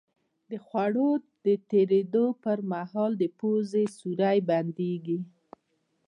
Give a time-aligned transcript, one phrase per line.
[0.49, 1.09] د خوړو
[1.45, 5.19] د تېرېدو په مهال پوزې سوری بندېږي.